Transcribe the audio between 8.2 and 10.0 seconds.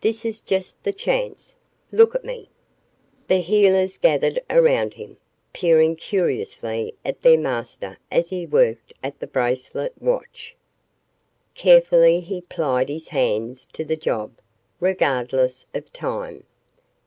he worked at the bracelet